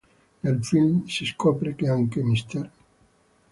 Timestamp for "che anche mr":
1.75-2.69